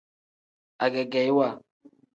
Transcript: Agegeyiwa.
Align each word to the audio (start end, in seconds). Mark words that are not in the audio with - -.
Agegeyiwa. 0.83 1.47